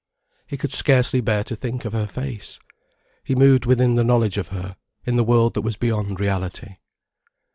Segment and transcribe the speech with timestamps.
[0.47, 2.57] He could scarcely bear to think of her face.
[3.23, 6.73] He moved within the knowledge of her, in the world that was beyond reality.